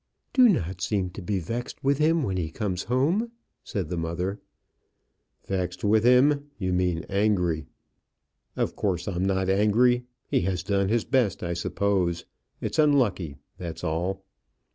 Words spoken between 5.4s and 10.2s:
"Vexed with him! you mean angry. Of course, I'm not angry.